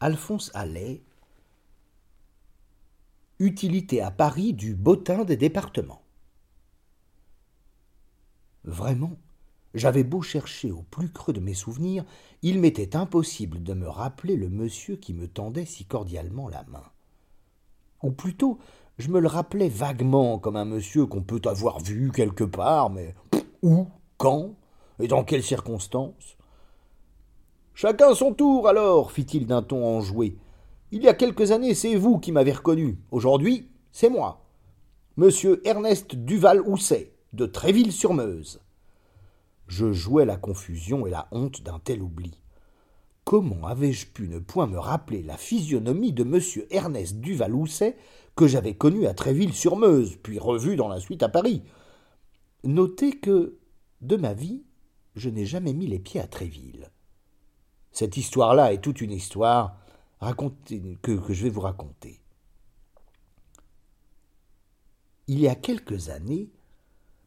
[0.00, 1.02] Alphonse Allais
[3.40, 6.02] Utilité à Paris du bottin des départements.
[8.62, 9.16] Vraiment,
[9.74, 12.04] j'avais beau chercher au plus creux de mes souvenirs,
[12.42, 16.84] il m'était impossible de me rappeler le monsieur qui me tendait si cordialement la main.
[18.04, 18.60] Ou plutôt,
[18.98, 23.16] je me le rappelais vaguement comme un monsieur qu'on peut avoir vu quelque part, mais
[23.62, 24.54] où, quand,
[25.00, 26.37] et dans quelles circonstances
[27.80, 30.36] Chacun son tour, alors, fit-il d'un ton enjoué.
[30.90, 32.98] Il y a quelques années, c'est vous qui m'avez reconnu.
[33.12, 34.44] Aujourd'hui, c'est moi.
[35.16, 38.60] Monsieur Ernest Duval-Housset, de Tréville-sur-Meuse.
[39.68, 42.42] Je jouais la confusion et la honte d'un tel oubli.
[43.22, 47.96] Comment avais-je pu ne point me rappeler la physionomie de monsieur Ernest Duval-Housset
[48.34, 51.62] que j'avais connu à Tréville-sur-Meuse, puis revu dans la suite à Paris?
[52.64, 53.56] Notez que,
[54.00, 54.64] de ma vie,
[55.14, 56.90] je n'ai jamais mis les pieds à Tréville.
[57.98, 59.76] Cette histoire-là est toute une histoire
[61.02, 62.20] que, je vais vous raconter.
[65.26, 66.48] Il y a quelques années,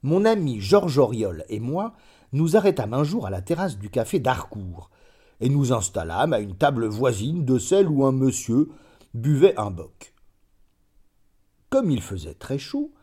[0.02, 1.94] mon ami Georges Auriol et moi
[2.32, 4.92] nous arrêtâmes un jour à la terrasse du café d'Harcourt
[5.42, 8.70] et nous installâmes à une table voisine de celle où un monsieur
[9.14, 10.14] buvait un boc.
[11.70, 12.94] Comme il faisait très chaud,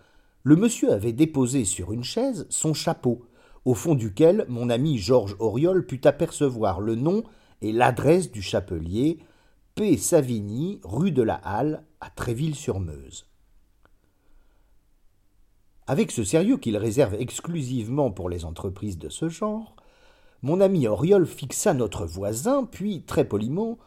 [0.43, 3.27] le monsieur avait déposé sur une chaise son chapeau,
[3.67, 7.25] au fond duquel mon ami Georges Auriol put apercevoir le nom
[7.63, 9.19] et l'adresse du chapelier
[9.75, 9.97] P.
[9.97, 13.27] Savigny, rue de la Halle, à Tréville-sur-Meuse.
[15.87, 19.77] Avec ce sérieux qu'il réserve exclusivement pour les entreprises de ce genre,
[20.43, 23.79] mon ami Auriol fixa notre voisin, puis, très poliment,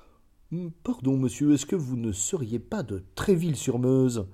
[0.83, 4.27] Pardon, monsieur, est-ce que vous ne seriez pas de Tréville-sur-Meuse?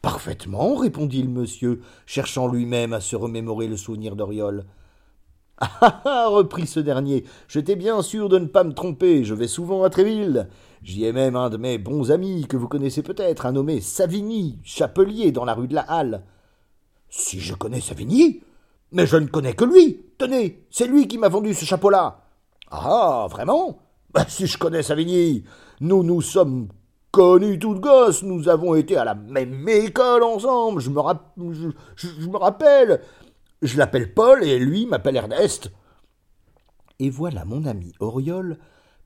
[0.00, 4.64] Parfaitement, répondit le monsieur, cherchant lui-même à se remémorer le souvenir d'Auriol.
[5.60, 9.46] Ah ah reprit ce dernier, j'étais bien sûr de ne pas me tromper, je vais
[9.46, 10.48] souvent à Tréville.
[10.82, 14.58] J'y ai même un de mes bons amis que vous connaissez peut-être, un nommé Savigny,
[14.64, 16.22] chapelier dans la rue de la Halle.
[17.10, 18.40] Si je connais Savigny
[18.92, 20.00] Mais je ne connais que lui.
[20.16, 22.22] Tenez, c'est lui qui m'a vendu ce chapeau-là.
[22.70, 23.80] Ah, vraiment?
[24.14, 25.44] Bah, Si je connais Savigny,
[25.80, 26.68] nous nous sommes
[27.10, 31.00] connus toutes gosses, nous avons été à la même école ensemble, je me,
[31.96, 33.02] je me rappelle.
[33.62, 35.70] Je l'appelle Paul et lui m'appelle Ernest.
[36.98, 38.58] Et voilà mon ami Auriol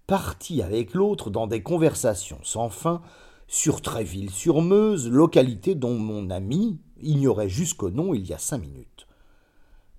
[0.07, 3.03] parti avec l'autre dans des conversations sans fin
[3.49, 9.07] sur Tréville-sur-Meuse, localité dont mon ami ignorait jusqu'au nom il y a cinq minutes.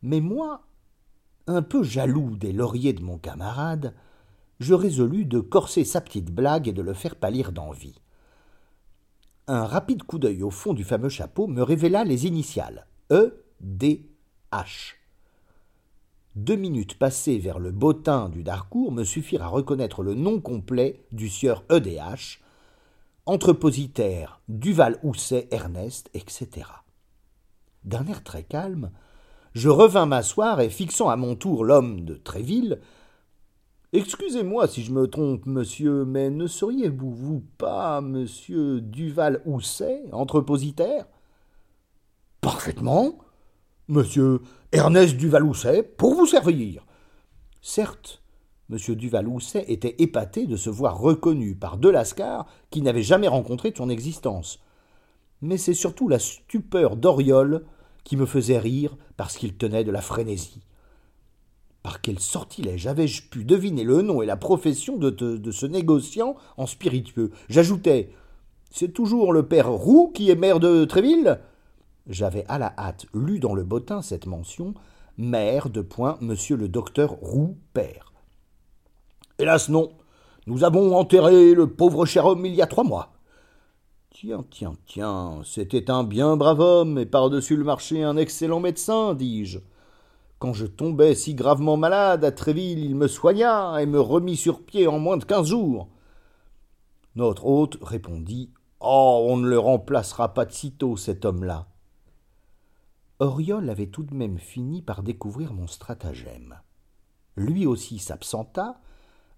[0.01, 0.61] Mais moi,
[1.47, 3.93] un peu jaloux des lauriers de mon camarade,
[4.59, 7.99] je résolus de corser sa petite blague et de le faire pâlir d'envie.
[9.47, 13.43] Un rapide coup d'œil au fond du fameux chapeau me révéla les initiales E.
[13.59, 14.14] D.
[16.35, 21.05] Deux minutes passées vers le bottin du Darcourt me suffirent à reconnaître le nom complet
[21.11, 22.41] du sieur EDH,
[23.25, 26.67] entrepositaire Duval-Housset Ernest, etc.
[27.83, 28.91] D'un air très calme,
[29.53, 32.81] je revins m'asseoir et fixant à mon tour l'homme de Tréville,
[33.93, 41.05] Excusez-moi si je me trompe, monsieur, mais ne seriez-vous vous pas monsieur Duval-Housset, entrepositaire
[42.41, 43.24] Parfaitement.
[43.87, 44.41] Monsieur
[44.71, 46.83] Ernest Duvaloucet, pour vous servir.
[47.61, 48.23] Certes,
[48.71, 48.79] M.
[48.95, 53.91] Duvaloucet était épaté de se voir reconnu par Delascar qui n'avait jamais rencontré de son
[53.91, 54.59] existence.
[55.43, 57.63] Mais c'est surtout la stupeur d'Oriol
[58.03, 60.61] qui me faisait rire parce qu'il tenait de la frénésie.
[61.83, 66.65] Par quel sortilège avais-je pu deviner le nom et la profession de, ce négociant en
[66.65, 67.29] spiritueux?
[67.49, 68.09] J'ajoutai
[68.71, 71.39] C'est toujours le père Roux qui est maire de Tréville?
[72.07, 74.73] J'avais à la hâte lu dans le bottin cette mention
[75.17, 78.13] Mère de point Monsieur le docteur Roux père.
[79.39, 79.93] Hélas non,
[80.47, 83.13] nous avons enterré le pauvre cher homme il y a trois mois.
[84.11, 89.13] Tiens, tiens, tiens, c'était un bien brave homme, et par-dessus le marché un excellent médecin,
[89.13, 89.59] dis-je.
[90.39, 94.63] Quand je tombais si gravement malade à Tréville, il me soigna et me remit sur
[94.63, 95.89] pied en moins de quinze jours.
[97.15, 101.67] Notre hôte répondit Oh, on ne le remplacera pas de sitôt, cet homme-là.
[103.19, 106.55] Auriol avait tout de même fini par découvrir mon stratagème.
[107.37, 108.81] Lui aussi s'absenta,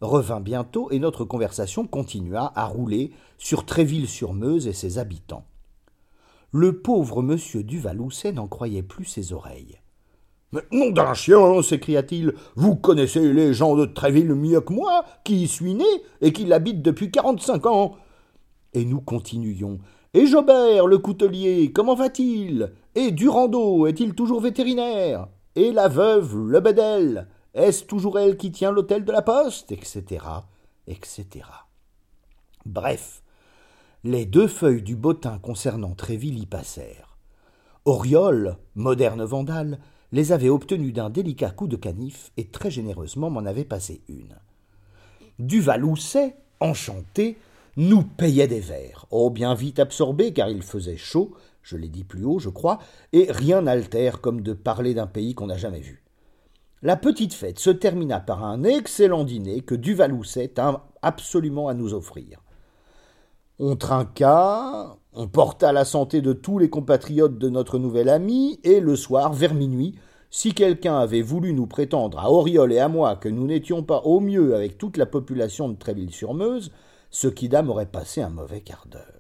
[0.02, 5.46] revint bientôt et notre conversation continua à rouler sur Tréville-sur-Meuse et ses habitants.
[6.52, 9.80] Le pauvre monsieur Duvaloucet n'en croyait plus ses oreilles.
[10.54, 15.44] Mais nom d'un chien s'écria-t-il, vous connaissez les gens de Tréville mieux que moi, qui
[15.44, 15.86] y suis né
[16.22, 17.96] et qui l'habitent depuis quarante-cinq ans.
[18.74, 19.80] Et nous continuions.
[20.14, 22.72] Et Jobert, le coutelier, comment va-t-il?
[22.96, 25.28] Et Durando, est-il toujours vétérinaire?
[25.56, 29.72] Et la veuve, le bedel, est-ce toujours elle qui tient l'hôtel de la poste?
[29.72, 30.04] Etc.,
[30.88, 31.46] etc.
[32.66, 33.22] Bref,
[34.04, 37.18] les deux feuilles du bottin concernant Tréville y passèrent.
[37.86, 39.80] Auriol, moderne vandale,
[40.12, 44.36] les avait obtenues d'un délicat coup de canif et très généreusement m'en avait passé une.
[45.40, 47.38] Duvaloucet, enchanté,
[47.78, 51.32] nous payait des vers, oh bien vite absorbés car il faisait chaud,
[51.62, 52.80] je l'ai dit plus haut, je crois,
[53.14, 56.04] et rien n'altère comme de parler d'un pays qu'on n'a jamais vu.
[56.82, 61.94] La petite fête se termina par un excellent dîner que Duvaloucet tint absolument à nous
[61.94, 62.42] offrir.
[63.60, 68.80] On trinqua, on porta la santé de tous les compatriotes de notre nouvel ami, et
[68.80, 69.96] le soir, vers minuit,
[70.30, 74.02] si quelqu'un avait voulu nous prétendre à Auriol et à moi que nous n'étions pas
[74.02, 76.72] au mieux avec toute la population de Tréville-sur-Meuse,
[77.20, 79.17] ce quidam aurait passé un mauvais quart d'heure.